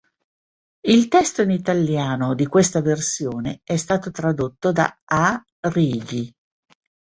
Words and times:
Il 0.81 1.07
testo 1.09 1.43
in 1.43 1.51
italiano 1.51 2.33
di 2.33 2.47
questa 2.47 2.81
versione 2.81 3.61
è 3.63 3.75
stata 3.75 4.09
tradotto 4.09 4.71
da 4.71 4.97
A. 5.05 5.39
Righi. 5.59 6.35